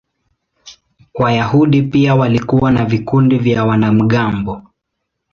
[1.13, 4.61] Wayahudi pia walikuwa na vikundi vya wanamgambo.